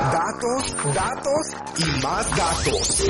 [0.00, 3.04] Datos, datos y más datos.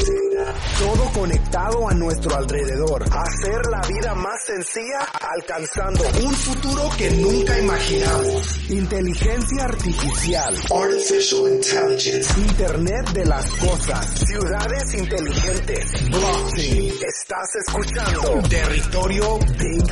[0.80, 3.04] Todo conectado a nuestro alrededor.
[3.04, 8.70] Hacer la vida más sencilla alcanzando un futuro que nunca imaginamos.
[8.70, 10.56] Inteligencia artificial.
[10.68, 12.40] Artificial Intelligence.
[12.40, 14.06] Internet de las cosas.
[14.26, 16.10] Ciudades inteligentes.
[16.10, 16.92] Blockchain.
[17.06, 19.86] Estás escuchando Territorio Big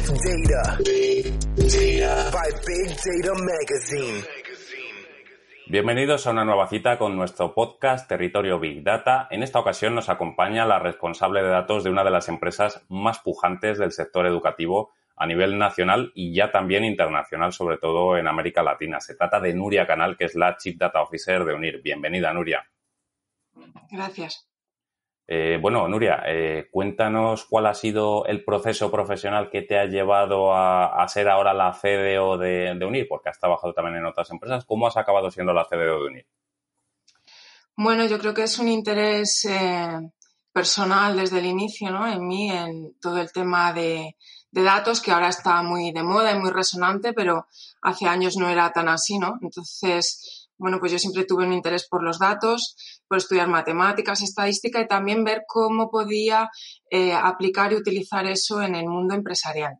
[0.49, 0.79] Data.
[0.85, 2.31] Big Data.
[2.33, 4.48] By Big Data Magazine.
[5.71, 9.29] Bienvenidos a una nueva cita con nuestro podcast Territorio Big Data.
[9.31, 13.19] En esta ocasión nos acompaña la responsable de datos de una de las empresas más
[13.19, 18.63] pujantes del sector educativo a nivel nacional y ya también internacional, sobre todo en América
[18.63, 18.99] Latina.
[18.99, 21.83] Se trata de Nuria Canal, que es la Chief Data Officer de UNIR.
[21.83, 22.67] Bienvenida, Nuria.
[23.91, 24.48] Gracias.
[25.31, 30.55] Eh, bueno, Nuria, eh, cuéntanos cuál ha sido el proceso profesional que te ha llevado
[30.55, 34.65] a, ser ahora la CDO de, de, UNIR, porque has trabajado también en otras empresas.
[34.65, 36.27] ¿Cómo has acabado siendo la CDO de UNIR?
[37.77, 40.11] Bueno, yo creo que es un interés eh,
[40.51, 42.11] personal desde el inicio, ¿no?
[42.11, 44.17] En mí, en todo el tema de,
[44.51, 47.47] de, datos, que ahora está muy de moda y muy resonante, pero
[47.83, 49.39] hace años no era tan así, ¿no?
[49.43, 52.77] Entonces, bueno, pues yo siempre tuve un interés por los datos,
[53.09, 56.51] por estudiar matemáticas, estadística y también ver cómo podía
[56.91, 59.79] eh, aplicar y utilizar eso en el mundo empresarial.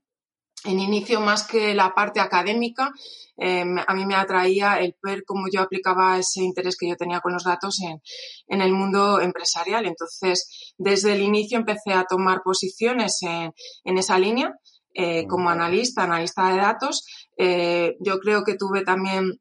[0.65, 2.91] En inicio, más que la parte académica,
[3.37, 7.21] eh, a mí me atraía el ver cómo yo aplicaba ese interés que yo tenía
[7.21, 8.01] con los datos en,
[8.49, 9.87] en el mundo empresarial.
[9.87, 13.53] Entonces, desde el inicio empecé a tomar posiciones en,
[13.85, 14.53] en esa línea
[14.95, 17.07] eh, como analista, analista de datos.
[17.37, 19.41] Eh, yo creo que tuve también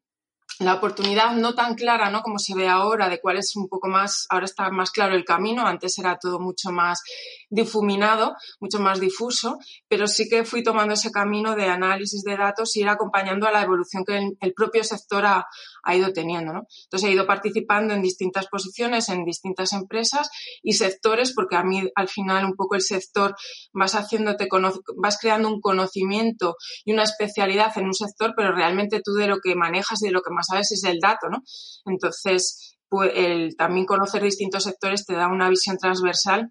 [0.60, 2.22] la oportunidad no tan clara, ¿no?
[2.22, 5.24] Como se ve ahora, de cuál es un poco más, ahora está más claro el
[5.24, 7.02] camino, antes era todo mucho más
[7.48, 9.58] difuminado, mucho más difuso,
[9.88, 13.52] pero sí que fui tomando ese camino de análisis de datos y ir acompañando a
[13.52, 15.46] la evolución que el, el propio sector ha,
[15.82, 16.62] ha, ido teniendo, ¿no?
[16.84, 20.28] Entonces he ido participando en distintas posiciones, en distintas empresas
[20.62, 23.34] y sectores, porque a mí al final un poco el sector
[23.72, 24.48] vas haciéndote,
[24.96, 29.38] vas creando un conocimiento y una especialidad en un sector, pero realmente tú de lo
[29.42, 31.42] que manejas y de lo que más sabes es el dato, ¿no?
[31.86, 36.50] Entonces, pues el también conocer distintos sectores te da una visión transversal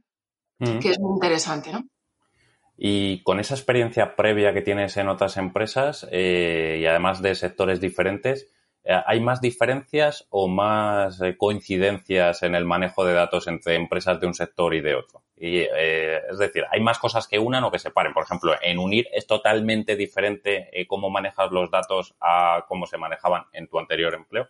[0.60, 0.80] mm.
[0.80, 1.84] que es muy interesante, ¿no?
[2.78, 7.82] Y con esa experiencia previa que tienes en otras empresas eh, y además de sectores
[7.82, 8.52] diferentes,
[9.06, 14.28] ¿hay más diferencias o más eh, coincidencias en el manejo de datos entre empresas de
[14.28, 15.24] un sector y de otro?
[15.36, 18.14] Eh, es decir, ¿hay más cosas que unan o que separen?
[18.14, 22.98] Por ejemplo, en UNIR es totalmente diferente eh, cómo manejas los datos a cómo se
[22.98, 24.50] manejaban en tu anterior empleo.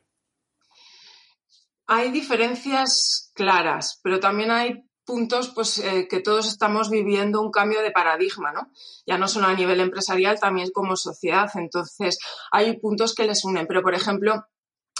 [1.88, 7.82] Hay diferencias claras, pero también hay puntos pues eh, que todos estamos viviendo un cambio
[7.82, 8.70] de paradigma, ¿no?
[9.08, 11.50] Ya no solo a nivel empresarial, también como sociedad.
[11.56, 12.20] Entonces,
[12.52, 14.46] hay puntos que les unen, pero por ejemplo,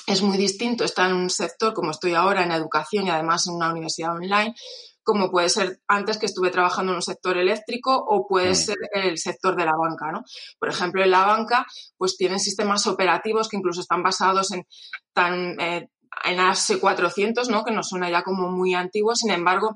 [0.08, 3.56] es muy distinto estar en un sector como estoy ahora en educación y además en
[3.56, 4.56] una universidad online,
[5.04, 8.56] como puede ser antes que estuve trabajando en un sector eléctrico o puede mm.
[8.56, 10.24] ser el sector de la banca, ¿no?
[10.58, 11.66] Por ejemplo, en la banca,
[11.98, 14.66] pues tienen sistemas operativos que incluso están basados en
[15.14, 15.90] tan eh,
[16.24, 17.64] en AS400, ¿no?
[17.64, 19.76] Que nos suena ya como muy antiguo, sin embargo,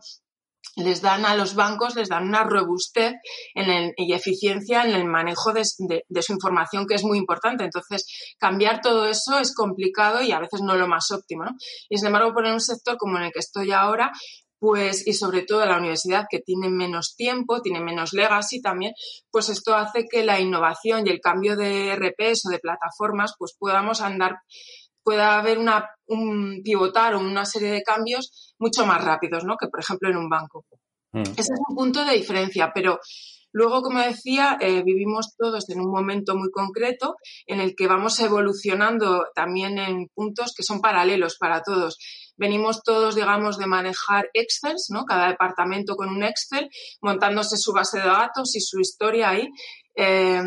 [0.76, 3.16] les dan a los bancos, les dan una robustez
[3.56, 5.64] en el, y eficiencia en el manejo de,
[6.08, 7.64] de, su información, que es muy importante.
[7.64, 8.06] Entonces,
[8.40, 11.52] cambiar todo eso es complicado y a veces no lo más óptimo, ¿no?
[11.90, 14.12] Y sin embargo, poner un sector como en el que estoy ahora,
[14.60, 18.94] pues, y sobre todo la universidad que tiene menos tiempo, tiene menos legacy también,
[19.32, 23.56] pues esto hace que la innovación y el cambio de RPs o de plataformas, pues
[23.58, 24.38] podamos andar
[25.04, 29.56] pueda haber una, un pivotar o una serie de cambios mucho más rápidos, ¿no?
[29.58, 30.66] Que, por ejemplo, en un banco.
[31.14, 31.22] Mm.
[31.22, 33.00] Ese es un punto de diferencia, pero
[33.52, 37.16] luego, como decía, eh, vivimos todos en un momento muy concreto
[37.46, 41.98] en el que vamos evolucionando también en puntos que son paralelos para todos.
[42.38, 45.06] Venimos todos, digamos, de manejar Excel, ¿no?
[45.06, 46.70] Cada departamento con un Excel,
[47.02, 49.50] montándose su base de datos y su historia ahí.
[49.96, 50.42] Eh,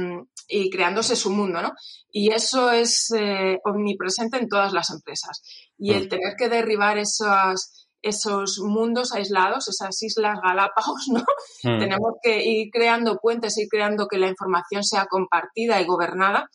[0.48, 1.72] y creándose su mundo, ¿no?
[2.10, 5.42] Y eso es eh, omnipresente en todas las empresas.
[5.78, 11.20] Y el tener que derribar esos, esos mundos aislados, esas islas Galápagos, ¿no?
[11.62, 11.78] Mm.
[11.78, 16.48] Tenemos que ir creando puentes, ir creando que la información sea compartida y gobernada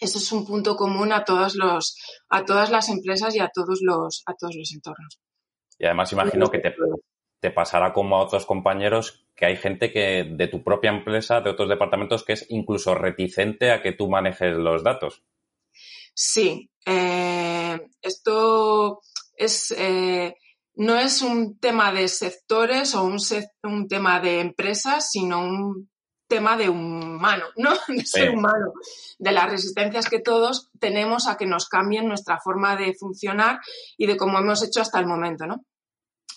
[0.00, 1.96] eso es un punto común a todos los,
[2.28, 5.20] a todas las empresas y a todos los, a todos los entornos.
[5.78, 6.74] Y además imagino que te,
[7.44, 11.50] te pasará como a otros compañeros que hay gente que de tu propia empresa, de
[11.50, 15.22] otros departamentos, que es incluso reticente a que tú manejes los datos.
[16.14, 19.02] Sí, eh, esto
[19.36, 20.36] es, eh,
[20.76, 23.18] no es un tema de sectores o un,
[23.64, 25.90] un, tema de empresas, sino un
[26.26, 27.72] tema de humano, ¿no?
[27.88, 28.72] De ser humano,
[29.18, 33.60] de las resistencias que todos tenemos a que nos cambien nuestra forma de funcionar
[33.98, 35.62] y de cómo hemos hecho hasta el momento, ¿no?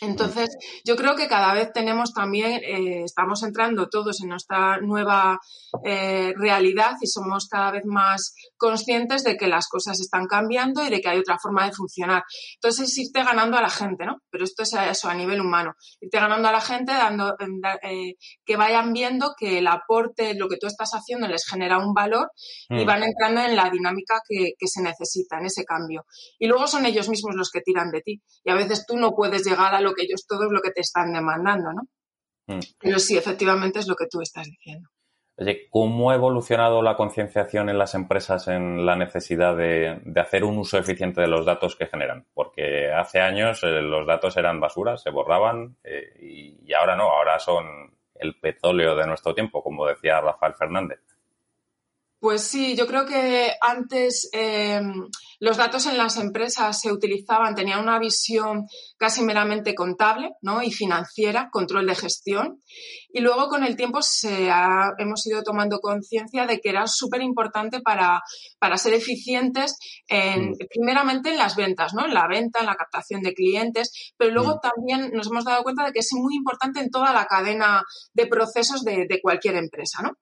[0.01, 0.49] Entonces,
[0.85, 5.39] yo creo que cada vez tenemos también, eh, estamos entrando todos en nuestra nueva
[5.83, 10.89] eh, realidad y somos cada vez más conscientes de que las cosas están cambiando y
[10.89, 12.23] de que hay otra forma de funcionar.
[12.55, 14.17] Entonces, es irte ganando a la gente, ¿no?
[14.29, 15.73] Pero esto es eso a nivel humano.
[15.99, 17.35] Irte ganando a la gente, dando,
[17.81, 18.13] eh,
[18.45, 22.29] que vayan viendo que el aporte, lo que tú estás haciendo les genera un valor
[22.69, 22.85] y mm.
[22.85, 26.05] van entrando en la dinámica que, que se necesita, en ese cambio.
[26.37, 28.21] Y luego son ellos mismos los que tiran de ti.
[28.43, 30.71] Y a veces tú no puedes llegar a lo que ellos todo es lo que
[30.71, 31.81] te están demandando, ¿no?
[32.47, 32.59] Mm.
[32.79, 34.89] Pero sí, efectivamente es lo que tú estás diciendo.
[35.39, 40.57] Oye, ¿cómo ha evolucionado la concienciación en las empresas en la necesidad de, hacer un
[40.57, 42.25] uso eficiente de los datos que generan?
[42.33, 47.37] Porque hace años eh, los datos eran basura, se borraban eh, y, ahora no, ahora
[47.37, 47.65] son
[48.15, 51.01] el petróleo de nuestro tiempo, como decía Rafael Fernández.
[52.19, 54.81] Pues sí, yo creo que antes eh,
[55.39, 58.65] los datos en las empresas se utilizaban, tenían una visión
[58.97, 60.63] casi meramente contable ¿no?
[60.63, 62.63] y financiera, control de gestión.
[63.09, 64.49] Y luego con el tiempo se
[64.97, 68.21] hemos ido tomando conciencia de que era súper importante para,
[68.57, 69.77] para, ser eficientes,
[70.07, 70.53] en, mm.
[70.71, 72.05] primeramente en las ventas, ¿no?
[72.05, 74.59] en la venta, en la captación de clientes, pero luego mm.
[74.59, 77.83] también nos hemos dado cuenta de que es muy importante en toda la cadena
[78.13, 80.01] de procesos de, de cualquier empresa.
[80.01, 80.13] ¿no?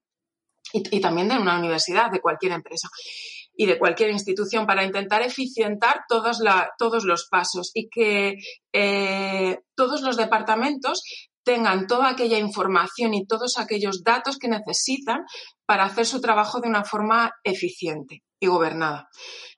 [0.75, 2.89] Y, también de una universidad, de cualquier empresa
[3.55, 6.39] y de cualquier institución para intentar eficientar todos,
[7.05, 8.35] los pasos y que
[8.73, 11.03] eh, todos los departamentos
[11.43, 15.21] tengan toda aquella información y todos aquellos datos que necesitan
[15.65, 19.09] para hacer su trabajo de una forma eficiente y gobernada.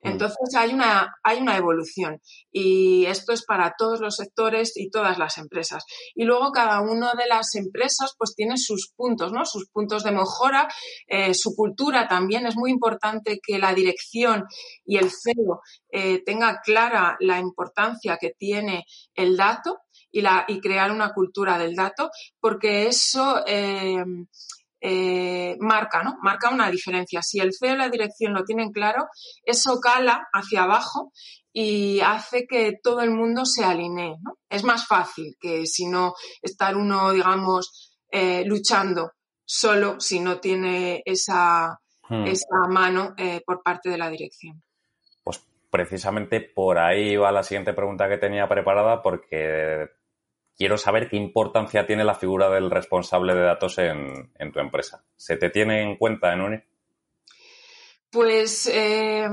[0.02, 0.08] Mm.
[0.10, 5.18] Entonces hay una, hay una evolución y esto es para todos los sectores y todas
[5.18, 5.84] las empresas.
[6.16, 9.46] Y luego cada una de las empresas pues tiene sus puntos, ¿no?
[9.46, 10.68] Sus puntos de mejora,
[11.08, 12.46] eh, su cultura también.
[12.48, 14.46] Es muy importante que la dirección
[14.86, 15.62] y el CEO
[15.92, 19.80] eh, tenga clara la importancia que tiene el dato
[20.12, 24.04] y, la, y crear una cultura del dato porque eso eh,
[24.82, 26.18] eh, marca, ¿no?
[26.22, 27.22] Marca una diferencia.
[27.22, 29.08] Si el CEO y la dirección lo tienen claro,
[29.44, 31.12] eso cala hacia abajo
[31.52, 34.38] y hace que todo el mundo se alinee, ¿no?
[34.50, 39.12] Es más fácil que si no estar uno, digamos, eh, luchando
[39.44, 41.80] solo si no tiene esa,
[42.10, 42.28] hmm.
[42.28, 44.62] esa mano eh, por parte de la dirección.
[45.24, 49.88] Pues precisamente por ahí va la siguiente pregunta que tenía preparada porque
[50.58, 55.04] quiero saber qué importancia tiene la figura del responsable de datos en, tu empresa.
[55.16, 56.58] ¿Se te tiene en cuenta en UNI?
[58.10, 59.28] Pues eh,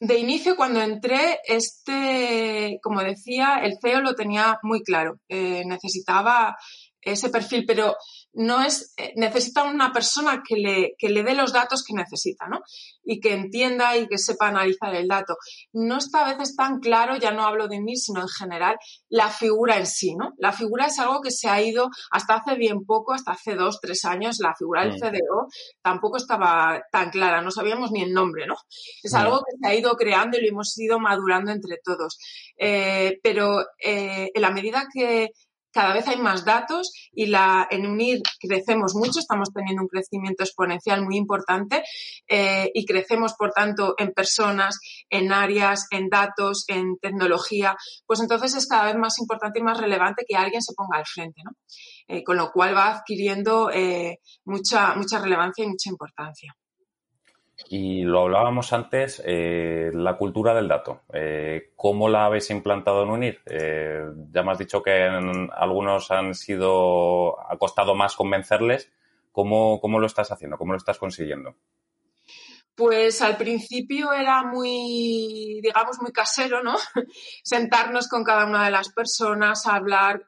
[0.00, 5.20] de inicio, cuando entré, este, como decía, el CEO lo tenía muy claro.
[5.28, 6.56] Eh, necesitaba
[7.00, 7.96] ese perfil, pero
[8.34, 12.46] no es, eh, necesita una persona que le, que le dé los datos que necesita,
[12.48, 12.60] ¿no?
[13.04, 15.36] Y que entienda y que sepa analizar el dato.
[15.72, 18.76] No está a veces tan claro, ya no hablo de mí, sino en general,
[19.08, 20.32] la figura en sí, ¿no?
[20.38, 23.80] La figura es algo que se ha ido hasta hace bien poco, hasta hace dos,
[23.80, 24.94] tres años, la figura del.
[24.94, 25.48] CDO
[25.82, 28.54] tampoco estaba tan clara, no sabíamos ni el nombre, ¿no?
[29.02, 32.18] Es algo que se ha ido creando y lo hemos ido madurando entre todos.
[32.56, 35.30] Eh, pero eh, en la medida que
[35.74, 40.44] cada vez hay más datos y la, en UNIR crecemos mucho, estamos teniendo un crecimiento
[40.44, 41.82] exponencial muy importante
[42.28, 44.78] eh, y crecemos, por tanto, en personas,
[45.10, 47.76] en áreas, en datos, en tecnología,
[48.06, 51.06] pues entonces es cada vez más importante y más relevante que alguien se ponga al
[51.06, 51.50] frente, ¿no?
[52.06, 56.54] Eh, con lo cual va adquiriendo eh, mucha, mucha relevancia y mucha importancia.
[57.68, 61.02] Y lo hablábamos antes, eh, la cultura del dato.
[61.12, 63.42] Eh, ¿Cómo la habéis implantado en UNIR?
[63.46, 65.08] Eh, ya me has dicho que
[65.56, 68.90] algunos han sido, ha costado más convencerles.
[69.32, 70.58] ¿Cómo, ¿Cómo lo estás haciendo?
[70.58, 71.56] ¿Cómo lo estás consiguiendo?
[72.74, 76.74] Pues al principio era muy, digamos, muy casero, ¿no?
[77.44, 80.24] Sentarnos con cada una de las personas, hablar,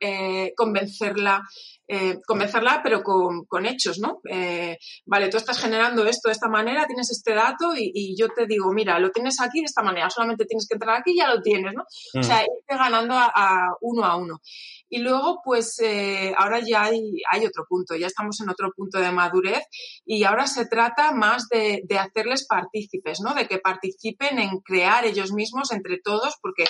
[0.57, 1.43] convencerla,
[1.89, 4.21] eh, convencerla, pero con, hechos, ¿no?
[4.29, 8.47] Eh, vale, tú estás generando esto de esta manera, tienes este dato y, yo te
[8.47, 11.29] digo, mira, lo tienes aquí de esta manera, solamente tienes que entrar aquí y ya
[11.29, 11.85] lo tienes, ¿no?
[12.19, 12.47] O sea, mm.
[12.59, 14.41] irte ganando a, uno a uno.
[14.89, 18.99] Y luego, pues, eh, ahora ya hay, hay, otro punto, ya estamos en otro punto
[18.99, 19.65] de madurez
[20.05, 23.35] y ahora se trata más de, de hacerles partícipes, ¿no?
[23.35, 26.65] De que participen en crear ellos mismos entre todos, porque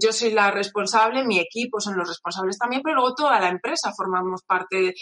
[0.00, 3.92] yo soy la responsable, mi equipo son los responsables también, pero luego toda la empresa
[3.96, 4.94] formamos parte.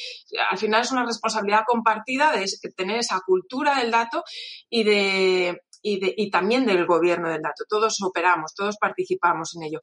[0.50, 4.22] al final es una responsabilidad compartida de tener esa cultura del dato
[4.68, 7.64] y de y, también del gobierno del dato.
[7.69, 9.81] Todos operamos, todos participamos en ello.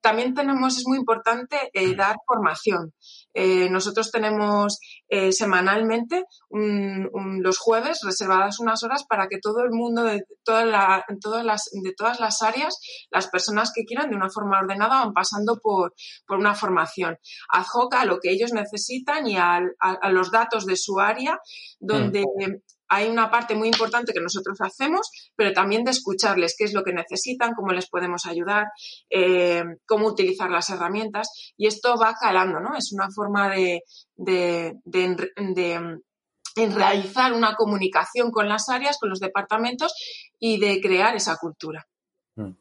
[0.00, 2.92] También tenemos, es muy importante eh, dar formación.
[3.32, 10.04] Eh, nosotros tenemos eh, semanalmente los jueves reservadas unas horas para que todo el mundo
[10.04, 11.02] de, todas las,
[11.72, 12.78] de todas las áreas,
[13.10, 15.94] las personas que quieran de una forma ordenada van pasando por,
[16.28, 17.16] una formación
[17.48, 19.60] ad hoc a lo que ellos necesitan y a,
[20.10, 21.38] los datos de su área,
[21.80, 26.64] donde mm hay una parte muy importante que nosotros hacemos, pero también de escucharles qué
[26.64, 28.68] es lo que necesitan, cómo les podemos ayudar,
[29.10, 31.54] eh, cómo utilizar las herramientas.
[31.56, 32.76] Y esto va calando, ¿no?
[32.76, 33.82] Es una forma de,
[34.16, 34.74] de,
[36.56, 39.92] realizar una comunicación con las áreas, con los departamentos
[40.38, 41.86] y de crear esa cultura.
[42.36, 42.52] Mm.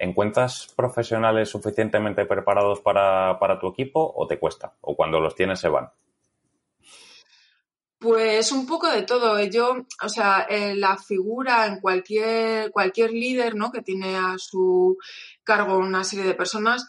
[0.00, 4.74] ¿Encuentras profesionales suficientemente preparados para, para tu equipo o te cuesta?
[4.80, 5.90] ¿O cuando los tienes se van?
[7.98, 9.42] Pues un poco de todo.
[9.44, 13.72] Yo, o sea, eh, la figura en cualquier, cualquier líder, ¿no?
[13.72, 14.96] Que tiene a su
[15.42, 16.86] cargo una serie de personas,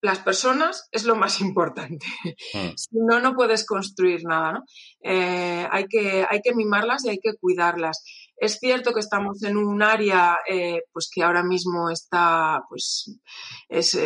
[0.00, 2.06] las personas es lo más importante.
[2.54, 2.76] Hmm.
[2.76, 4.64] Si no, no puedes construir nada, ¿no?
[5.02, 8.04] Eh, hay, que, hay que mimarlas y hay que cuidarlas.
[8.36, 13.18] Es cierto que estamos en un área, eh, pues que ahora mismo está, pues,
[13.68, 13.96] es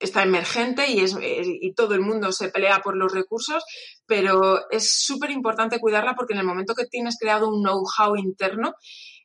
[0.00, 3.62] está emergente y, es, y todo el mundo se pelea por los recursos,
[4.06, 8.72] pero es súper importante cuidarla porque en el momento que tienes creado un know-how interno,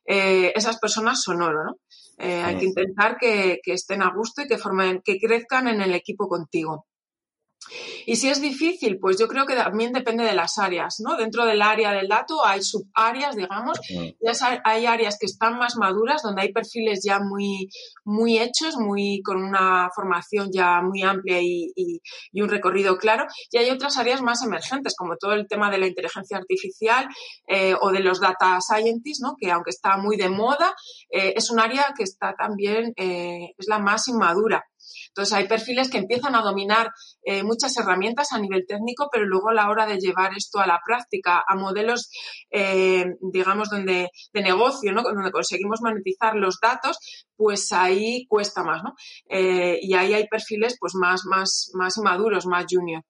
[0.04, 1.76] eh, esas personas son oro, ¿no?
[2.18, 5.82] Eh, hay que intentar que, que, estén a gusto y que formen, que crezcan en
[5.82, 6.86] el equipo contigo.
[8.06, 11.16] Y si es difícil, pues yo creo que también depende de las áreas, ¿no?
[11.16, 14.14] Dentro del área del dato hay subáreas, digamos, y
[14.64, 17.68] hay áreas que están más maduras, donde hay perfiles ya muy,
[18.04, 21.72] muy hechos, muy, con una formación ya muy amplia y,
[22.34, 25.86] un recorrido claro, y hay otras áreas más emergentes, como todo el tema de la
[25.86, 27.08] inteligencia artificial
[27.48, 29.34] eh, o de los data scientists, ¿no?
[29.40, 30.74] Que aunque está muy de moda,
[31.10, 34.64] eh, es un área que está también, eh, es la más inmadura.
[35.16, 36.90] Entonces, hay perfiles que empiezan a dominar
[37.22, 40.66] eh, muchas herramientas a nivel técnico, pero luego a la hora de llevar esto a
[40.66, 42.10] la práctica, a modelos,
[42.50, 46.98] eh, digamos, donde, de negocio, donde conseguimos monetizar los datos,
[47.34, 48.94] pues ahí cuesta más, ¿no?
[49.30, 53.02] Eh, y ahí hay perfiles pues más, más, más maduros, más junior.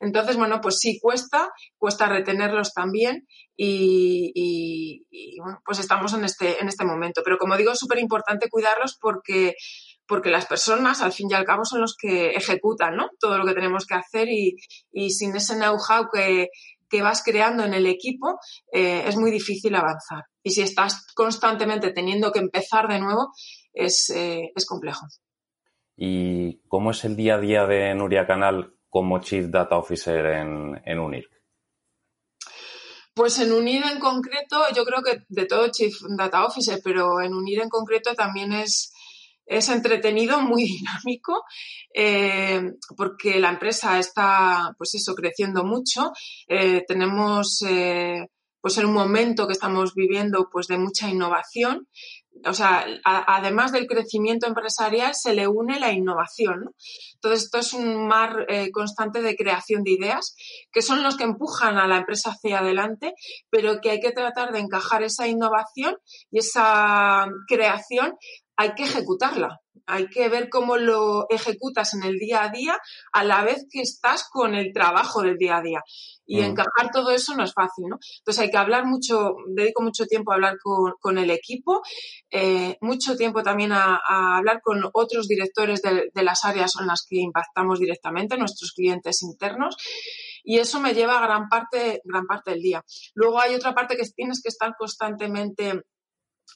[0.00, 5.04] Entonces, bueno, pues sí cuesta, cuesta retenerlos también y,
[5.64, 7.22] pues estamos en este, en este momento.
[7.24, 9.54] Pero como digo, es súper importante cuidarlos porque
[10.06, 13.08] porque las personas, al fin y al cabo, son los que ejecutan ¿no?
[13.18, 14.56] todo lo que tenemos que hacer y,
[15.10, 16.48] sin ese know-how que,
[17.02, 18.38] vas creando en el equipo,
[18.72, 20.24] eh, es muy difícil avanzar.
[20.42, 23.32] Y si estás constantemente teniendo que empezar de nuevo,
[23.74, 25.06] es, eh, complejo.
[25.94, 30.80] ¿Y cómo es el día a día de Nuria Canal como Chief Data Officer en,
[30.84, 31.28] en UNIR?
[33.14, 37.32] Pues en UNIR en concreto, yo creo que de todo Chief Data Officer, pero en
[37.34, 38.92] UNIR en concreto también es
[39.46, 41.44] es entretenido, muy dinámico,
[41.94, 46.12] eh, porque la empresa está, pues eso, creciendo mucho.
[46.48, 48.28] Eh, tenemos, eh,
[48.60, 51.86] pues en un momento que estamos viviendo, pues de mucha innovación.
[52.44, 56.74] O sea, además del crecimiento empresarial, se le une la innovación.
[57.14, 60.34] Entonces, esto es un mar constante de creación de ideas,
[60.70, 63.14] que son los que empujan a la empresa hacia adelante,
[63.48, 65.96] pero que hay que tratar de encajar esa innovación
[66.30, 68.18] y esa creación
[68.56, 69.60] hay que ejecutarla.
[69.88, 72.78] Hay que ver cómo lo ejecutas en el día a día
[73.12, 75.80] a la vez que estás con el trabajo del día a día.
[76.24, 76.44] Y mm.
[76.44, 77.98] encajar todo eso no es fácil, ¿no?
[78.18, 81.82] Entonces hay que hablar mucho, dedico mucho tiempo a hablar con, el equipo,
[82.30, 84.00] eh, mucho tiempo también a,
[84.36, 89.22] hablar con otros directores de, de, las áreas en las que impactamos directamente, nuestros clientes
[89.22, 89.76] internos.
[90.42, 92.84] Y eso me lleva gran parte, gran parte del día.
[93.14, 95.82] Luego hay otra parte que tienes que estar constantemente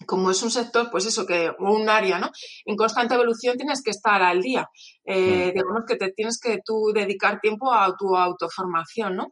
[0.06, 2.30] como es un sector, pues eso, que un área, ¿no?
[2.64, 4.68] En constante evolución tienes que estar al día.
[5.04, 5.54] Eh, mm.
[5.54, 9.28] Digamos que te tienes que tú dedicar tiempo a tu autoformación, ¿no?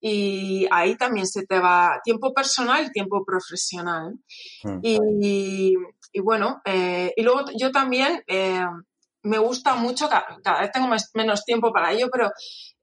[0.00, 4.14] Y ahí también se te va tiempo personal y tiempo profesional.
[4.62, 4.78] Mm.
[4.82, 5.74] Y,
[6.22, 8.64] bueno, eh, y luego yo también eh,
[9.26, 12.30] me gusta mucho, cada, vez tengo menos tiempo para ello, pero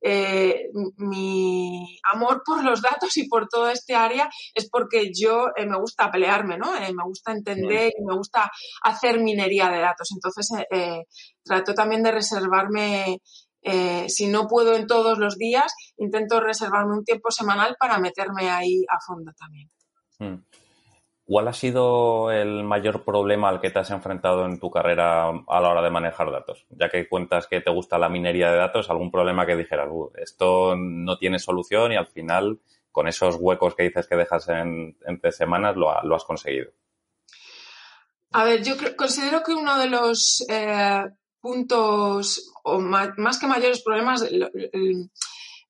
[0.02, 5.66] eh, mi amor por los datos y por todo este área es porque yo eh,
[5.66, 6.76] me gusta pelearme, ¿no?
[6.76, 8.52] Eh, me gusta entender y me gusta
[8.84, 10.10] hacer minería de datos.
[10.14, 10.50] Entonces,
[11.44, 13.20] trato también de reservarme,
[14.08, 18.84] si no puedo en todos los días, intento reservarme un tiempo semanal para meterme ahí
[18.90, 19.72] a fondo también.
[20.20, 20.63] Mm.
[21.26, 25.62] ¿Cuál ha sido el mayor problema al que te has enfrentado en tu carrera a
[25.62, 26.66] la hora de manejar datos?
[26.70, 29.88] Ya que cuentas que te gusta la minería de datos, algún problema que dijeras,
[30.18, 32.60] esto no tiene solución y al final,
[32.92, 36.72] con esos huecos que dices que dejas en, entre semanas, lo, has conseguido.
[38.34, 41.06] A ver, yo considero que uno de los eh,
[41.40, 44.26] puntos, o más, que mayores problemas,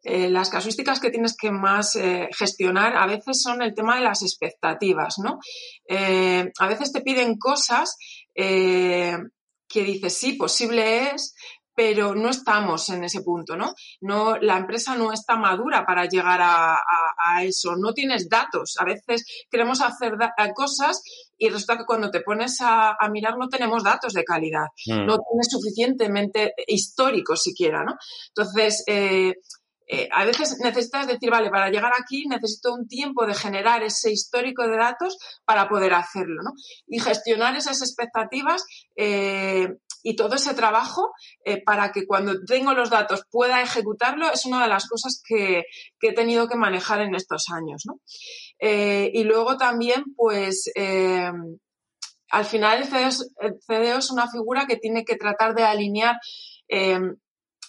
[0.04, 4.02] eh, las casuísticas que tienes que más eh, gestionar a veces son el tema de
[4.02, 5.40] las expectativas, ¿no?
[5.88, 7.96] Eh, a veces te piden cosas
[8.36, 11.36] que dices, sí, posible es,
[11.76, 13.74] pero no estamos en ese punto, ¿no?
[14.02, 16.78] no la empresa no está madura para llegar a,
[17.44, 18.76] eso, no tienes datos.
[18.80, 20.14] A veces queremos hacer
[20.54, 21.02] cosas
[21.38, 25.06] y resulta que cuando te pones a, mirar no tenemos datos de calidad, mm.
[25.06, 27.96] no tienes suficientemente históricos siquiera, ¿no?
[28.30, 29.34] Entonces, eh,
[30.12, 34.68] a veces necesitas decir, vale, para llegar aquí necesito un tiempo de generar ese histórico
[34.68, 36.42] de datos para poder hacerlo.
[36.88, 39.68] Y gestionar esas expectativas eh,
[40.04, 41.12] y todo ese trabajo
[41.46, 45.64] eh, para que cuando tengo los datos pueda ejecutarlo es una de las cosas que,
[46.02, 47.84] he tenido que manejar en estos años,
[48.60, 50.70] y luego también, pues,
[52.30, 56.18] al final el CDO, es, una figura que tiene que tratar de alinear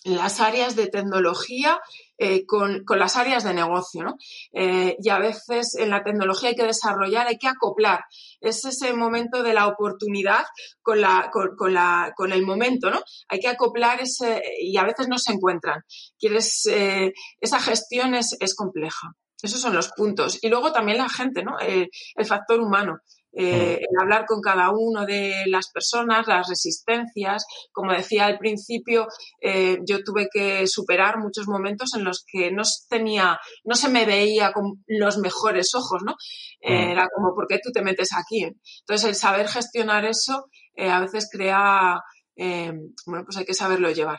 [0.04, 1.80] las áreas de tecnología
[2.16, 4.16] eh, con, las áreas de negocio, ¿no?
[4.52, 8.04] Eh, y a veces en la tecnología hay que desarrollar, hay que acoplar.
[8.40, 10.44] Es ese momento de la oportunidad
[10.80, 13.00] con, la, con, la, con el momento, ¿no?
[13.28, 15.82] Hay que acoplar ese, y a veces no se encuentran.
[16.18, 19.12] Quieres, eh, esa gestión es, es compleja.
[19.42, 20.38] Esos son los puntos.
[20.40, 21.58] Y luego también la gente, ¿no?
[21.58, 23.00] el factor humano.
[23.36, 27.44] Eh, el hablar con cada uno de las personas, las resistencias.
[27.72, 29.08] Como decía al principio,
[29.40, 34.06] eh, yo tuve que superar muchos momentos en los que no tenía, no se me
[34.06, 36.14] veía con los mejores ojos, ¿no?
[36.60, 38.46] Eh, era como, ¿por qué tú te metes aquí?
[38.80, 42.00] Entonces, el saber gestionar eso a veces crea,
[42.36, 44.18] bueno, pues hay que saberlo llevar.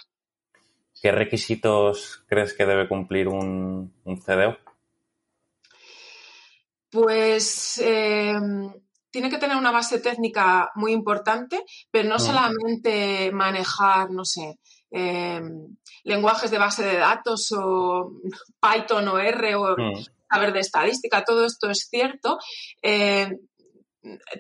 [1.02, 4.58] ¿Qué requisitos crees que debe cumplir un, un CDO?
[6.90, 7.82] Pues
[9.16, 12.20] tiene que tener una base técnica muy importante, pero no mm.
[12.20, 14.60] solamente manejar, no sé,
[14.92, 18.12] em, lenguajes de base de datos o
[18.62, 20.06] Python o R o mm.
[20.30, 22.38] saber de estadística, todo esto es cierto.
[22.82, 23.38] Em,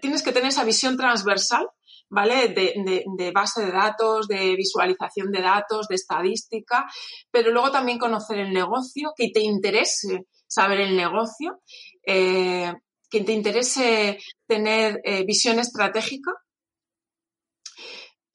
[0.01, 1.65] tienes que tener esa visión transversal,
[2.09, 2.49] ¿vale?
[2.49, 6.85] De, base de datos, de visualización de datos, de estadística,
[7.31, 11.61] pero luego también conocer el negocio, que te interese saber el negocio.
[12.05, 12.73] Eh,
[13.09, 16.31] que te interese tener eh, visión estratégica,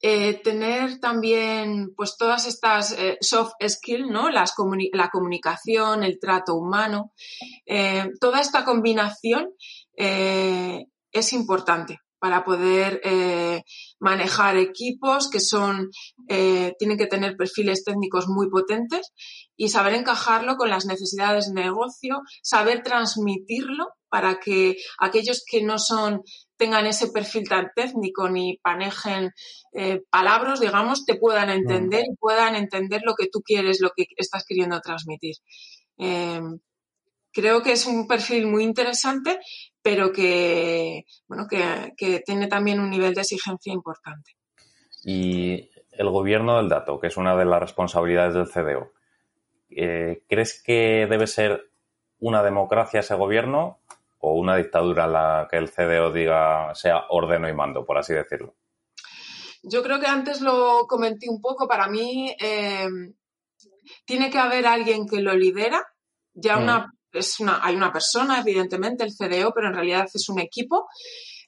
[0.03, 4.29] eh, tener también pues todas estas eh, soft skills, ¿no?
[4.31, 4.45] La
[5.11, 7.13] comunicación, el trato humano,
[8.19, 9.53] toda esta combinación
[9.95, 13.01] es importante para poder
[13.99, 15.91] manejar equipos que son,
[16.27, 19.11] tienen que tener perfiles técnicos muy potentes
[19.55, 25.79] y saber encajarlo con las necesidades de negocio, saber transmitirlo para que aquellos que no
[25.79, 26.21] son
[26.57, 29.31] tengan ese perfil tan técnico ni panejen
[29.73, 34.05] eh, palabras, digamos, te puedan entender y puedan entender lo que tú quieres, lo que
[34.17, 35.37] estás queriendo transmitir.
[35.97, 36.59] Em,
[37.31, 39.39] creo que es un perfil muy interesante,
[39.81, 44.31] pero que, bueno, que, tiene también un nivel de exigencia importante.
[45.05, 48.91] Y el gobierno del dato, que es una de las responsabilidades del CDO,
[49.69, 51.71] eh, ¿crees que debe ser
[52.19, 53.79] una democracia ese gobierno
[54.21, 58.13] o una dictadura en la que el CDO diga sea ordeno y mando, por así
[58.13, 58.55] decirlo?
[59.63, 61.67] Yo creo que antes lo comenté un poco.
[61.67, 62.87] Para mí eh,
[64.05, 65.85] tiene que haber alguien que lo lidera.
[66.33, 67.17] Ya una, mm.
[67.17, 70.87] es una, hay una persona, evidentemente, el CDO, pero en realidad es un equipo.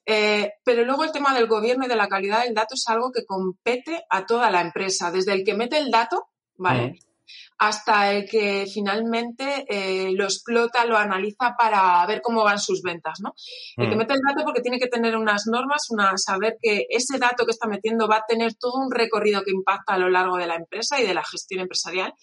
[0.05, 3.11] Eh, pero luego el tema del gobierno y de la calidad del dato es algo
[3.11, 6.89] que compete a toda la empresa, desde el que mete el dato, ¿vale?
[6.89, 7.12] Mm
[7.57, 13.19] hasta el que finalmente eh, lo explota, lo analiza para ver cómo van sus ventas,
[13.21, 13.33] ¿no?
[13.77, 13.97] El que mm.
[13.97, 17.51] mete el dato porque tiene que tener unas normas, una, saber que ese dato que
[17.51, 20.55] está metiendo va a tener todo un recorrido que impacta a lo largo de la
[20.55, 22.13] empresa y de la gestión empresarial.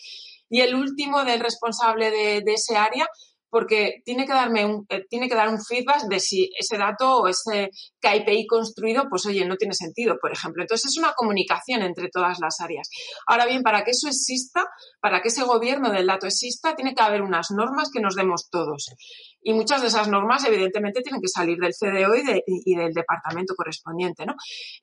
[0.48, 3.08] Y el último del responsable de, ese área,
[3.50, 7.18] porque tiene que darme un, eh, tiene que dar un feedback de si ese dato
[7.18, 10.62] o ese KPI construido, pues oye, no tiene sentido, por ejemplo.
[10.62, 12.88] Entonces es una comunicación entre todas las áreas.
[13.26, 14.66] Ahora bien, para que eso exista,
[15.00, 18.48] para que ese gobierno del dato exista, tiene que haber unas normas que nos demos
[18.50, 18.94] todos.
[19.42, 22.14] Y muchas de esas normas, evidentemente, tienen que salir del CDO
[22.46, 24.34] y, del departamento correspondiente, ¿no?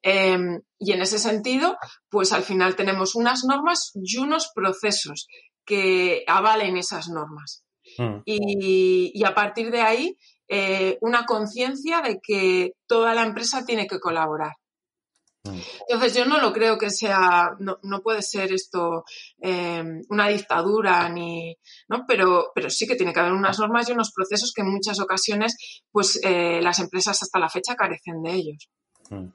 [0.01, 1.77] Em, y en ese sentido,
[2.09, 5.27] pues al final tenemos unas normas y unos procesos
[5.65, 7.66] que avalen esas normas.
[7.97, 8.21] Mm.
[8.25, 13.99] Y, a partir de ahí, eh, una conciencia de que toda la empresa tiene que
[13.99, 14.53] colaborar.
[15.43, 15.59] Mm.
[15.89, 19.03] Entonces yo no lo creo que sea, no, puede ser esto
[19.41, 21.55] eh, una dictadura ni,
[21.87, 22.05] ¿no?
[22.07, 24.99] Pero, pero sí que tiene que haber unas normas y unos procesos que en muchas
[24.99, 28.69] ocasiones, pues eh, las empresas hasta la fecha carecen de ellos.
[29.09, 29.27] Mm.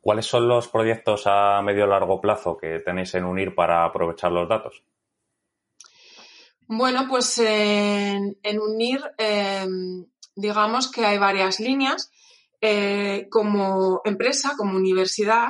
[0.00, 4.48] ¿Cuáles son los proyectos a medio largo plazo que tenéis en unir para aprovechar los
[4.48, 4.82] datos?
[6.72, 10.06] Bueno, pues en, unir, em,
[10.36, 12.12] digamos que hay varias líneas.
[12.60, 15.48] Eh, como empresa, como universidad,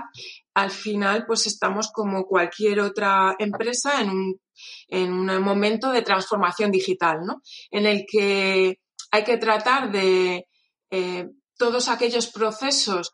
[0.54, 4.40] al final pues estamos como cualquier otra empresa en un,
[4.88, 7.42] en un momento de transformación digital, ¿no?
[7.70, 8.80] En el que
[9.10, 10.46] hay que tratar de
[10.90, 11.28] eh,
[11.58, 13.12] todos aquellos procesos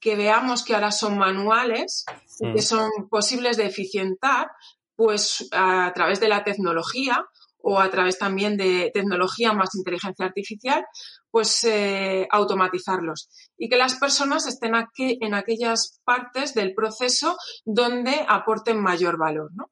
[0.00, 2.04] que veamos que ahora son manuales
[2.40, 2.62] y que mm.
[2.62, 4.50] son posibles de eficientar,
[4.96, 7.24] pues a través de la tecnología
[7.60, 10.84] o a través también de tecnología más inteligencia artificial,
[11.30, 18.24] pues eh, automatizarlos y que las personas estén aquí en aquellas partes del proceso donde
[18.28, 19.70] aporten mayor valor, ¿no?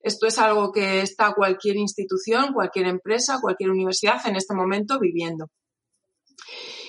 [0.00, 5.50] Esto es algo que está cualquier institución, cualquier empresa, cualquier universidad en este momento viviendo.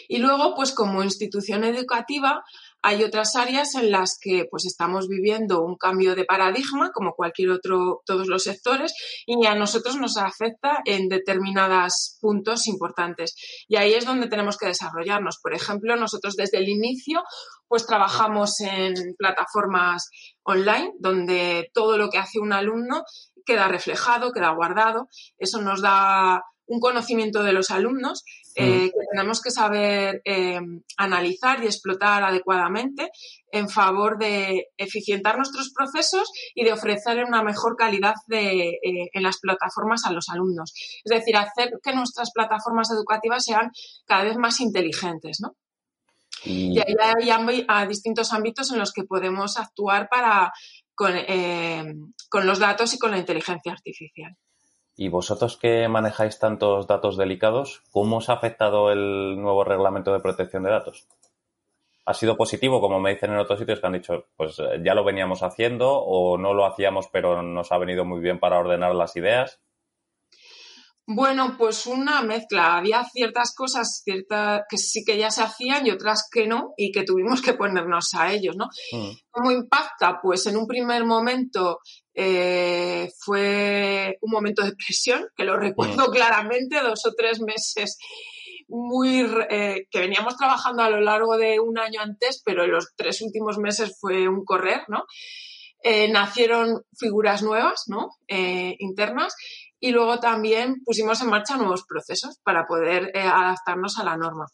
[0.08, 2.44] Y luego, pues como institución educativa,
[2.82, 7.52] hay otras áreas en las que pues estamos viviendo un cambio de paradigma, como cualquier
[7.52, 8.94] otro, todos los sectores,
[9.26, 13.36] y a nosotros nos afecta en determinados puntos importantes.
[13.68, 15.40] Y ahí es donde tenemos que desarrollarnos.
[15.42, 17.24] Por ejemplo, nosotros desde el inicio
[17.68, 20.10] pues trabajamos en plataformas
[20.44, 23.04] online donde todo lo que hace un alumno
[23.46, 25.08] queda reflejado, queda guardado.
[25.38, 28.24] Eso nos da un conocimiento de los alumnos
[28.60, 28.90] eh, mm.
[28.90, 30.60] que tenemos que saber eh,
[30.98, 33.10] analizar y explotar adecuadamente
[33.54, 39.24] en favor de eficientar nuestros procesos y de ofrecer una mejor calidad de, eh, en
[39.24, 40.74] las plataformas a los alumnos.
[41.06, 43.72] Es decir, hacer que nuestras plataformas educativas sean
[44.06, 45.56] cada vez más inteligentes, ¿no?
[46.44, 50.52] Y, ahí hay a distintos ámbitos en los que podemos actuar para,
[50.96, 51.14] con,
[52.30, 54.38] con los datos y con la inteligencia artificial.
[55.02, 60.20] Y vosotros que manejáis tantos datos delicados, ¿cómo os ha afectado el nuevo reglamento de
[60.20, 61.08] protección de datos?
[62.06, 64.96] ¿Ha sido positivo, como me dicen en otros sitios que han dicho, pues eh, ya
[64.96, 68.94] lo veníamos haciendo o no lo hacíamos, pero nos ha venido muy bien para ordenar
[68.94, 69.62] las ideas?
[71.12, 72.78] Bueno, pues una mezcla.
[72.78, 76.92] Había ciertas cosas ciertas que sí que ya se hacían y otras que no y
[76.92, 78.66] que tuvimos que ponernos a ellos, ¿no?
[78.92, 79.12] Mm.
[79.32, 80.20] ¿Cómo impacta?
[80.22, 81.80] Pues en un primer momento
[82.22, 86.12] eh, fue un momento de presión, que lo recuerdo mm.
[86.12, 87.98] claramente, dos o tres meses
[88.68, 92.94] muy eh, que veníamos trabajando a lo largo de un año antes, pero en los
[92.98, 95.06] tres últimos meses fue un correr, ¿no?
[95.82, 98.10] Eh, nacieron figuras nuevas, ¿no?
[98.28, 99.34] internas
[99.80, 104.46] y luego también pusimos en marcha nuevos procesos para poder adaptarnos a la norma.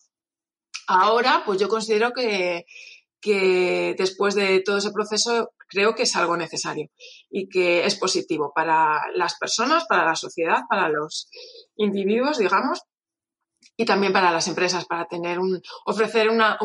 [0.87, 2.65] Ahora, pues yo considero que,
[3.25, 6.91] que después de todo ese proceso creo que es algo necesario
[7.27, 11.27] y que es positivo para las personas, para la sociedad, para los
[11.75, 12.83] individuos, digamos,
[13.75, 16.59] y también para las empresas, para tener un, ofrecer una,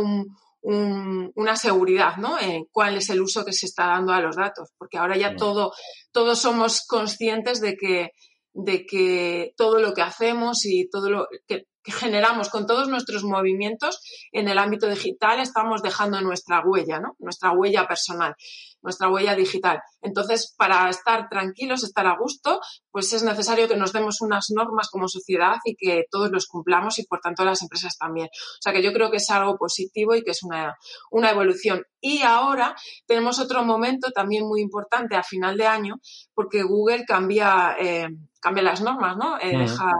[0.63, 2.39] una seguridad, ¿no?
[2.39, 5.37] En cuál es el uso que se está dando a los datos, porque ahora ya
[5.37, 5.73] todo,
[6.13, 8.11] todos somos conscientes de que
[8.53, 14.01] de que todo lo que hacemos y todo lo que, generamos con todos nuestros movimientos
[14.33, 17.17] en el ámbito digital estamos dejando nuestra huella, ¿no?
[17.19, 18.35] Nuestra huella personal,
[18.83, 19.81] nuestra huella digital.
[20.01, 24.89] Entonces, para estar tranquilos, estar a gusto, pues es necesario que nos demos unas normas
[24.91, 28.29] como sociedad y que todos los cumplamos y por tanto las empresas también.
[28.29, 30.77] O sea que yo creo que es algo positivo y que es una,
[31.11, 31.83] una evolución.
[32.01, 32.75] Y ahora
[33.07, 36.01] tenemos otro momento también muy importante a final de año
[36.35, 38.09] porque Google cambia eh,
[38.41, 39.39] cambia las normas, ¿no?
[39.39, 39.93] Eh, deja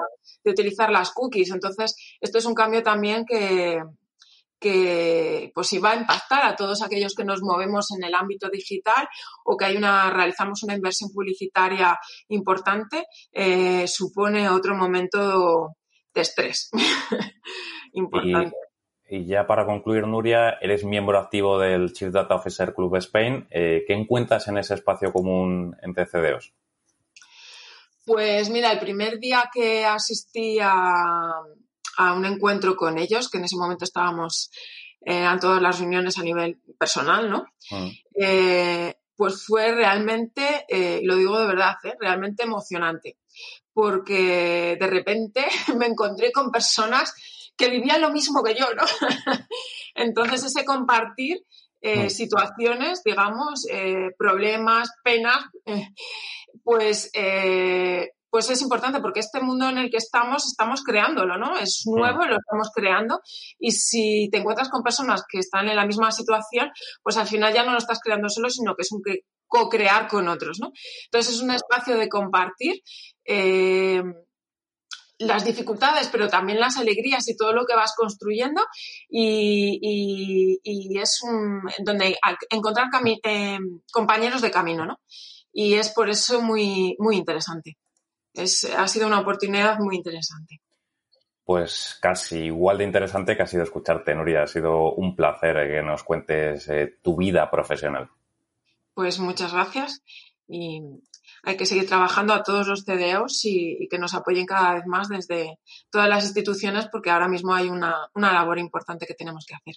[0.43, 1.51] de utilizar las cookies.
[1.51, 3.83] Entonces, esto es un cambio también que,
[4.61, 9.09] que pues va a impactar a todos aquellos que nos movemos en el ámbito digital
[9.45, 15.77] o que hay una realizamos una inversión publicitaria importante eh, supone otro momento
[16.15, 16.71] de estrés
[17.95, 18.55] importante.
[19.09, 23.49] Y, ya para concluir, Nuria, eres miembro activo del Chief Data Officer Club Spain.
[23.51, 26.55] Eh, ¿Qué encuentras en ese espacio común entre CDOs?
[28.07, 31.43] Pues mira, el primer día que asistí a,
[32.15, 34.51] un encuentro con ellos, que en ese momento estábamos,
[35.03, 37.47] en todas las reuniones a nivel personal, ¿no?
[37.71, 37.89] Ah.
[38.15, 41.95] Eh, pues fue realmente, eh, lo digo de verdad, ¿eh?
[42.01, 43.19] realmente emocionante,
[43.73, 45.45] porque de repente
[45.77, 47.15] me encontré con personas
[47.55, 48.83] que vivían lo mismo que yo, ¿no?
[49.95, 51.45] Entonces ese compartir
[51.83, 52.11] eh, mm.
[52.11, 55.89] situaciones, digamos, eh, problemas, penas, eh,
[56.63, 57.11] pues,
[58.31, 61.59] pues es importante porque este mundo en el que estamos, estamos creándolo, ¿no?
[61.59, 63.21] Es nuevo, lo estamos creando
[63.59, 66.71] y si te encuentras con personas que están en la misma situación,
[67.03, 69.03] pues al final ya no lo estás creando solo, sino que es un
[69.47, 70.71] co-crear con otros, ¿no?
[71.07, 72.83] Entonces es un espacio de compartir
[75.21, 78.63] las dificultades, pero también las alegrías y todo lo que vas construyendo
[79.09, 80.59] y,
[80.99, 82.17] es un, donde
[82.49, 82.87] encontrar
[83.23, 83.59] eh,
[83.93, 84.99] compañeros de camino, ¿no?
[85.53, 87.77] Y es por eso muy, muy interesante.
[88.35, 90.61] Es, ha sido una oportunidad muy interesante.
[91.45, 94.45] Pues casi igual de interesante que ha sido escucharte, Nuria.
[94.45, 98.09] Ha sido un placer que nos cuentes eh, tu vida profesional.
[98.95, 100.03] Pues muchas gracias
[100.47, 100.81] y
[101.43, 105.09] hay que seguir trabajando a todos los CDOs y, que nos apoyen cada vez más
[105.09, 105.59] desde
[105.91, 109.75] todas las instituciones porque ahora mismo hay una, labor importante que tenemos que hacer.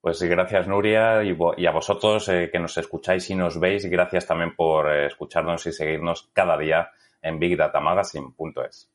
[0.00, 3.84] Pues gracias Nuria y, a vosotros eh, que nos escucháis y nos veis.
[3.86, 6.90] Gracias también por eh, escucharnos y seguirnos cada día
[7.22, 8.89] en bigdatamagazine.es.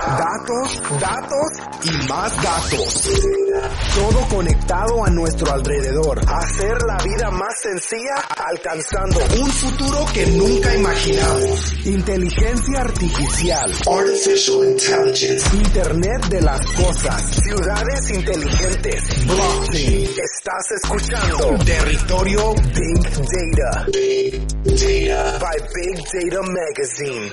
[0.00, 1.48] Datos, datos
[1.84, 3.10] y más datos.
[3.94, 6.20] Todo conectado a nuestro alrededor.
[6.26, 11.86] Hacer la vida más sencilla alcanzando un futuro que nunca imaginamos.
[11.86, 13.72] Inteligencia artificial.
[13.86, 15.56] Artificial intelligence.
[15.56, 17.22] Internet de las cosas.
[17.42, 19.26] Ciudades inteligentes.
[19.26, 20.02] Blockchain.
[20.02, 23.86] Estás escuchando Territorio Big Data.
[23.92, 25.38] Big Data.
[25.38, 27.32] By Big Data Magazine.